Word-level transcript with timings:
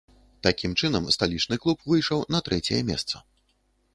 Такім 0.45 0.71
чынам, 0.85 1.09
сталічны 1.15 1.59
клуб 1.65 1.85
выйшаў 1.91 2.25
на 2.37 2.43
трэцяе 2.47 2.81
месца. 2.91 3.15